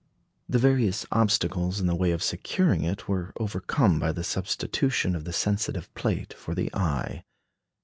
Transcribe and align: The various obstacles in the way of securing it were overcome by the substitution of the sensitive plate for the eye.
The 0.49 0.57
various 0.57 1.05
obstacles 1.11 1.79
in 1.79 1.85
the 1.85 1.93
way 1.93 2.09
of 2.09 2.23
securing 2.23 2.83
it 2.83 3.07
were 3.07 3.33
overcome 3.39 3.99
by 3.99 4.11
the 4.11 4.23
substitution 4.23 5.15
of 5.15 5.25
the 5.25 5.31
sensitive 5.31 5.93
plate 5.93 6.33
for 6.33 6.55
the 6.55 6.73
eye. 6.75 7.23